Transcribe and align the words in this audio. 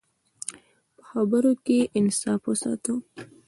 په 0.95 1.01
خبرو 1.09 1.53
کې 1.65 1.79
انصاف 1.97 2.41
وساته. 2.47 2.93